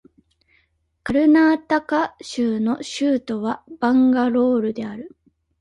[1.03, 5.15] カルナータカ州の州都はバンガロールである